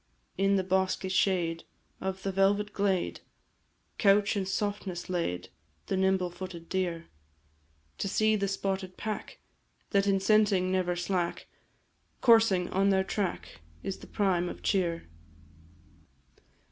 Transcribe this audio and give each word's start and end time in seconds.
In 0.35 0.55
the 0.55 0.63
bosky 0.63 1.09
shade 1.09 1.63
Of 1.99 2.23
the 2.23 2.31
velvet 2.31 2.73
glade, 2.73 3.19
Couch, 3.99 4.35
in 4.35 4.47
softness 4.47 5.11
laid, 5.11 5.49
The 5.85 5.95
nimble 5.95 6.31
footed 6.31 6.69
deer; 6.69 7.05
To 7.99 8.07
see 8.07 8.35
the 8.35 8.47
spotted 8.47 8.97
pack, 8.97 9.41
That 9.91 10.07
in 10.07 10.19
scenting 10.19 10.71
never 10.71 10.95
slack, 10.95 11.45
Coursing 12.19 12.67
on 12.69 12.89
their 12.89 13.03
track, 13.03 13.61
Is 13.83 13.99
the 13.99 14.07
prime 14.07 14.49
of 14.49 14.63
cheer. 14.63 15.07